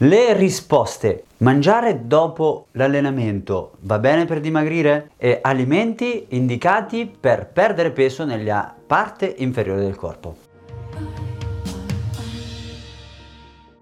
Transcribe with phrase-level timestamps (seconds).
[0.00, 1.24] Le risposte.
[1.38, 5.12] Mangiare dopo l'allenamento va bene per dimagrire?
[5.16, 10.36] E alimenti indicati per perdere peso nella parte inferiore del corpo.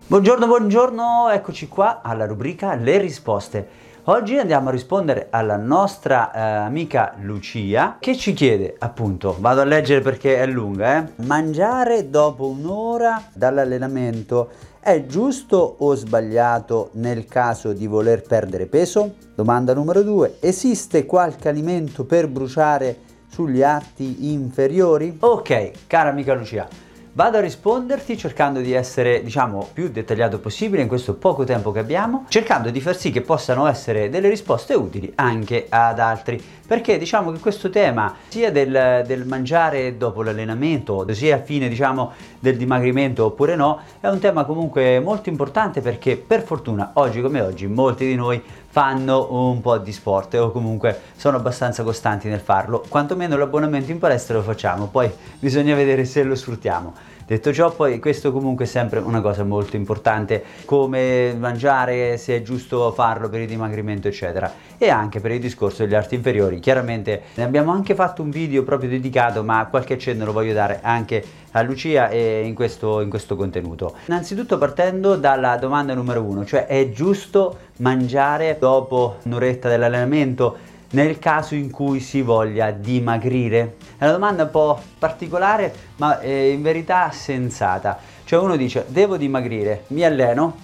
[0.06, 3.68] Buongiorno, buongiorno, eccoci qua alla rubrica Le risposte.
[4.06, 9.64] Oggi andiamo a rispondere alla nostra eh, amica Lucia che ci chiede appunto, vado a
[9.64, 11.24] leggere perché è lunga, eh?
[11.24, 19.14] mangiare dopo un'ora dall'allenamento è giusto o sbagliato nel caso di voler perdere peso?
[19.34, 20.36] Domanda numero 2.
[20.40, 25.16] Esiste qualche alimento per bruciare sugli arti inferiori?
[25.18, 26.68] Ok, cara amica Lucia,
[27.16, 31.78] Vado a risponderti cercando di essere, diciamo, più dettagliato possibile in questo poco tempo che
[31.78, 36.42] abbiamo, cercando di far sì che possano essere delle risposte utili anche ad altri.
[36.66, 42.10] Perché diciamo che questo tema, sia del, del mangiare dopo l'allenamento, sia a fine, diciamo,
[42.40, 47.40] del dimagrimento oppure no, è un tema comunque molto importante perché per fortuna oggi come
[47.40, 48.42] oggi molti di noi
[48.74, 54.00] fanno un po' di sport o comunque sono abbastanza costanti nel farlo, quantomeno l'abbonamento in
[54.00, 57.03] palestra lo facciamo, poi bisogna vedere se lo sfruttiamo.
[57.26, 62.42] Detto ciò, poi questo comunque è sempre una cosa molto importante, come mangiare, se è
[62.42, 66.60] giusto farlo per il dimagrimento, eccetera, e anche per il discorso degli arti inferiori.
[66.60, 70.80] Chiaramente ne abbiamo anche fatto un video proprio dedicato, ma qualche accenno lo voglio dare
[70.82, 73.94] anche a Lucia e in questo, in questo contenuto.
[74.06, 80.72] Innanzitutto partendo dalla domanda numero uno, cioè è giusto mangiare dopo un'oretta dell'allenamento?
[80.94, 83.76] Nel caso in cui si voglia dimagrire?
[83.98, 87.98] È una domanda un po' particolare, ma eh, in verità sensata.
[88.24, 90.56] Cioè uno dice, devo dimagrire, mi alleno,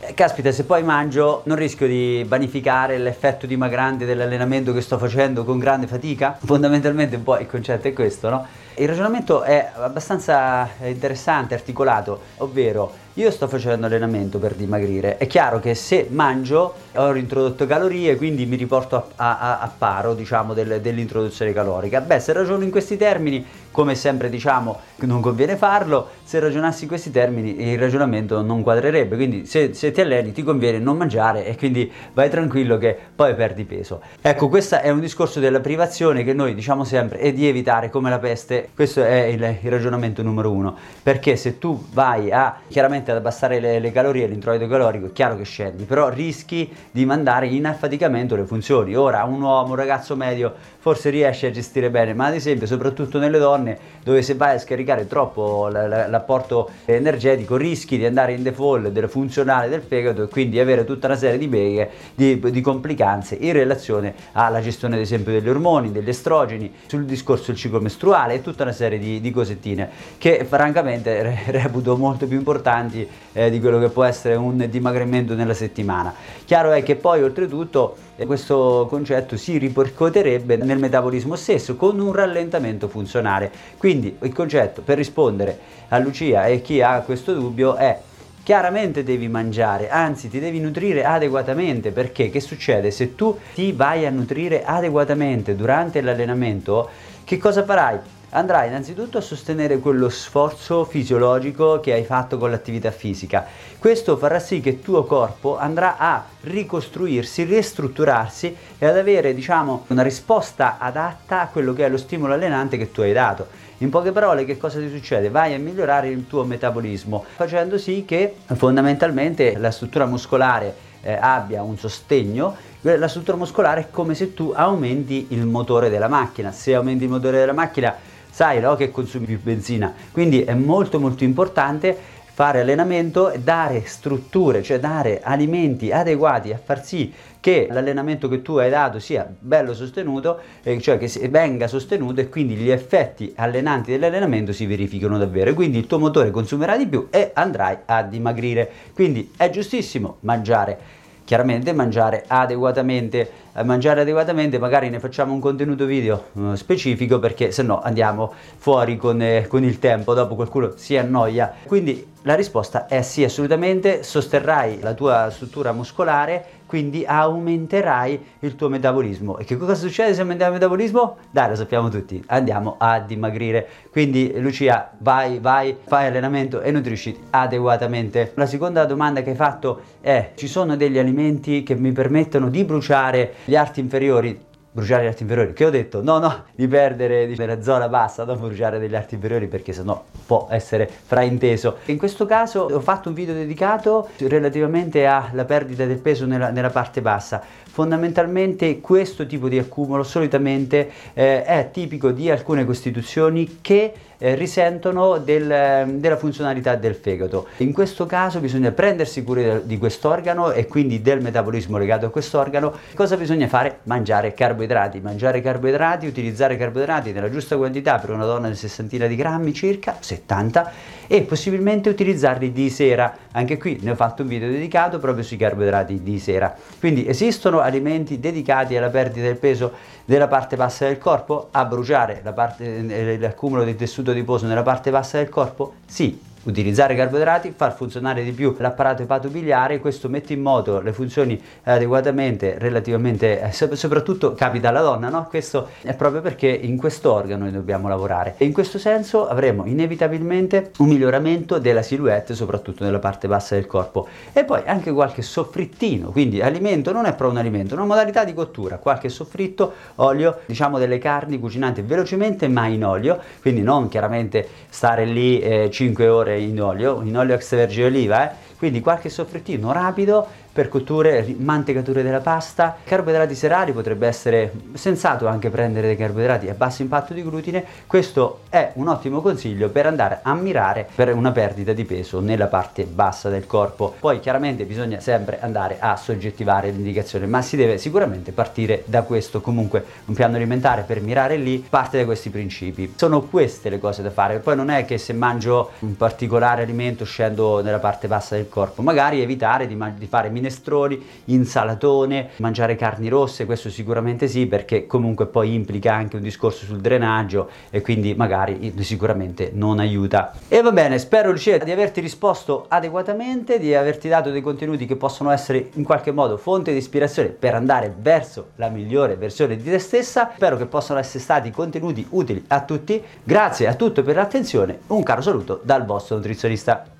[0.00, 5.44] eh, caspita, se poi mangio non rischio di vanificare l'effetto dimagrante dell'allenamento che sto facendo
[5.44, 6.36] con grande fatica?
[6.44, 8.46] Fondamentalmente un po' il concetto è questo, no?
[8.74, 15.16] Il ragionamento è abbastanza interessante, articolato, ovvero io sto facendo allenamento per dimagrire.
[15.16, 20.14] È chiaro che se mangio ho introdotto calorie, quindi mi riporto a, a, a paro
[20.14, 22.00] diciamo, del, dell'introduzione calorica.
[22.00, 26.08] Beh, se ragiono in questi termini, come sempre diciamo, non conviene farlo.
[26.22, 29.16] Se ragionassi in questi termini, il ragionamento non quadrerebbe.
[29.16, 33.34] Quindi se, se ti alleni ti conviene non mangiare e quindi vai tranquillo che poi
[33.34, 34.00] perdi peso.
[34.20, 38.08] Ecco, questo è un discorso della privazione che noi diciamo sempre e di evitare come
[38.08, 38.70] la peste.
[38.74, 40.76] Questo è il, il ragionamento numero uno.
[41.02, 45.36] Perché se tu vai a chiaramente ad abbassare le, le calorie, l'introito calorico, è chiaro
[45.36, 48.94] che scendi, però rischi di mandare in affaticamento le funzioni.
[48.94, 53.18] Ora, un uomo, un ragazzo medio, forse riesce a gestire bene, ma ad esempio, soprattutto
[53.18, 58.88] nelle donne, dove se vai a scaricare troppo l'apporto energetico, rischi di andare in default
[58.88, 63.36] del funzionale del fegato e quindi avere tutta una serie di beghe, di, di complicanze
[63.40, 68.34] in relazione alla gestione, ad esempio, degli ormoni, degli estrogeni, sul discorso del ciclo mestruale
[68.34, 73.50] e tutta una serie di, di cosettine che francamente reputo molto più importanti importanti eh,
[73.50, 76.12] di quello che può essere un dimagrimento nella settimana.
[76.44, 82.12] Chiaro è che poi oltretutto eh, questo concetto si ripercuoterebbe nel metabolismo stesso con un
[82.12, 83.50] rallentamento funzionale.
[83.78, 85.58] Quindi il concetto per rispondere
[85.88, 88.00] a Lucia e chi ha questo dubbio è
[88.42, 94.06] chiaramente devi mangiare, anzi ti devi nutrire adeguatamente perché che succede se tu ti vai
[94.06, 96.88] a nutrire adeguatamente durante l'allenamento?
[97.22, 97.98] Che cosa farai?
[98.30, 103.46] Andrai innanzitutto a sostenere quello sforzo fisiologico che hai fatto con l'attività fisica.
[103.78, 109.84] Questo farà sì che il tuo corpo andrà a ricostruirsi, ristrutturarsi e ad avere, diciamo,
[109.88, 113.46] una risposta adatta a quello che è lo stimolo allenante che tu hai dato.
[113.78, 115.30] In poche parole, che cosa ti succede?
[115.30, 121.62] Vai a migliorare il tuo metabolismo, facendo sì che fondamentalmente la struttura muscolare eh, abbia
[121.62, 126.52] un sostegno, la struttura muscolare è come se tu aumenti il motore della macchina.
[126.52, 127.94] Se aumenti il motore della macchina
[128.30, 129.92] sai no, che consumi più benzina.
[130.12, 136.82] Quindi è molto molto importante fare allenamento dare strutture, cioè dare alimenti adeguati a far
[136.82, 142.20] sì che l'allenamento che tu hai dato sia bello sostenuto, eh, cioè che venga sostenuto
[142.20, 145.52] e quindi gli effetti allenanti dell'allenamento si verificano davvero.
[145.52, 148.70] Quindi il tuo motore consumerà di più e andrai a dimagrire.
[148.94, 150.98] Quindi è giustissimo mangiare
[151.30, 153.30] chiaramente mangiare adeguatamente
[153.64, 158.96] mangiare adeguatamente magari ne facciamo un contenuto video uh, specifico perché se no andiamo fuori
[158.96, 164.02] con, eh, con il tempo dopo qualcuno si annoia quindi La risposta è sì, assolutamente,
[164.02, 169.38] sosterrai la tua struttura muscolare, quindi aumenterai il tuo metabolismo.
[169.38, 171.16] E che cosa succede se aumentiamo il metabolismo?
[171.30, 173.66] Dai, lo sappiamo tutti, andiamo a dimagrire.
[173.90, 178.32] Quindi Lucia, vai, vai, fai allenamento e nutrisci adeguatamente.
[178.34, 182.64] La seconda domanda che hai fatto è, ci sono degli alimenti che mi permettono di
[182.64, 184.48] bruciare gli arti inferiori?
[184.72, 188.38] bruciare gli arti inferiori, che ho detto no no di perdere nella zona bassa, non
[188.38, 191.78] bruciare degli arti inferiori perché sennò può essere frainteso.
[191.86, 196.70] In questo caso ho fatto un video dedicato relativamente alla perdita del peso nella, nella
[196.70, 197.42] parte bassa.
[197.72, 205.18] Fondamentalmente questo tipo di accumulo solitamente eh, è tipico di alcune costituzioni che eh, risentono
[205.18, 207.48] del, della funzionalità del fegato.
[207.58, 212.72] In questo caso bisogna prendersi cura di quest'organo e quindi del metabolismo legato a quest'organo.
[212.94, 213.80] Cosa bisogna fare?
[213.84, 215.00] Mangiare carboidrati.
[215.00, 219.96] Mangiare carboidrati, utilizzare carboidrati nella giusta quantità per una donna di sessantina di grammi circa,
[219.98, 220.72] 70,
[221.06, 223.16] e possibilmente utilizzarli di sera.
[223.32, 226.54] Anche qui ne ho fatto un video dedicato proprio sui carboidrati di sera.
[226.78, 229.72] Quindi esistono alimenti dedicati alla perdita del peso
[230.04, 234.90] della parte bassa del corpo, a bruciare parte, eh, l'accumulo di tessuto adiposo nella parte
[234.90, 235.74] bassa del corpo?
[235.86, 241.40] Sì, utilizzare carboidrati, far funzionare di più l'apparato epatobiliare, questo mette in moto le funzioni
[241.64, 245.26] adeguatamente, relativamente, eh, soprattutto capita alla donna, no?
[245.28, 248.34] Questo è proprio perché in questo organo noi dobbiamo lavorare.
[248.38, 253.66] E in questo senso avremo inevitabilmente un miglioramento della silhouette, soprattutto nella parte bassa del
[253.66, 254.08] corpo.
[254.32, 258.24] E poi anche qualche soffrittino, quindi alimento non è proprio un alimento, è una modalità
[258.24, 263.88] di cottura, qualche soffritto, olio, diciamo delle carni cucinate velocemente ma in olio, quindi non
[263.88, 268.34] chiaramente stare lì eh, 5 ore in olio, in olio extravergine oliva, eh?
[268.60, 275.48] Quindi qualche soffrittino rapido per cotture, mantecature della pasta, carboidrati serali potrebbe essere sensato anche
[275.48, 280.18] prendere dei carboidrati a basso impatto di glutine, questo è un ottimo consiglio per andare
[280.22, 283.94] a mirare per una perdita di peso nella parte bassa del corpo.
[283.98, 289.40] Poi chiaramente bisogna sempre andare a soggettivare l'indicazione, ma si deve sicuramente partire da questo,
[289.40, 292.92] comunque un piano alimentare per mirare lì parte da questi principi.
[292.96, 297.06] Sono queste le cose da fare, poi non è che se mangio un particolare alimento
[297.06, 303.08] scendo nella parte bassa del corpo, magari evitare di, di fare minestroni, insalatone, mangiare carni
[303.08, 308.14] rosse, questo sicuramente sì perché comunque poi implica anche un discorso sul drenaggio e quindi
[308.14, 310.34] magari sicuramente non aiuta.
[310.48, 314.96] E va bene, spero Lucia di averti risposto adeguatamente, di averti dato dei contenuti che
[314.96, 319.62] possono essere in qualche modo fonte di ispirazione per andare verso la migliore versione di
[319.62, 320.32] te stessa.
[320.34, 323.02] Spero che possano essere stati contenuti utili a tutti.
[323.22, 326.99] Grazie a tutti per l'attenzione, un caro saluto dal vostro nutrizionista.